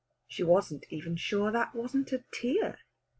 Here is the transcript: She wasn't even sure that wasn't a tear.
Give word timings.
She 0.27 0.41
wasn't 0.41 0.87
even 0.89 1.15
sure 1.15 1.51
that 1.51 1.75
wasn't 1.75 2.11
a 2.11 2.23
tear. 2.33 2.79